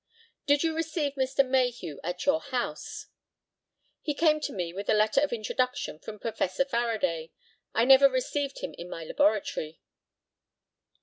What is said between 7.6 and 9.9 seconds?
I never received him in my laboratory.